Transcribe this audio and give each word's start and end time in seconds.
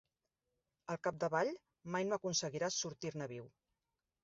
Al 0.93 0.99
capdavall, 1.07 1.51
mai 1.97 2.09
no 2.09 2.19
aconseguiràs 2.19 2.81
sortir-ne 2.87 3.31
viu. 3.37 3.49